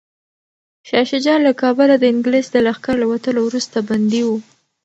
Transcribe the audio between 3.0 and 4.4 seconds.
له وتلو وروسته بندي و.